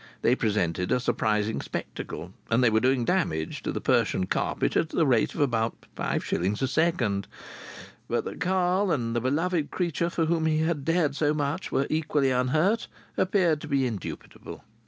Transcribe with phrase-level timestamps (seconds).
[0.23, 4.89] They presented a surprising spectacle, and they were doing damage to the Persian carpet at
[4.89, 7.27] the rate of about five shillings a second;
[8.07, 11.85] but that Carl, and the beloved creature for whom he had dared so much, were
[11.87, 14.63] equally unhurt appeared to be indubitable.